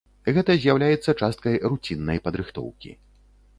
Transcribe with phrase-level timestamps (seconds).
[0.37, 2.99] Гэта з'яўляецца часткай руціннай падрыхтоўкі.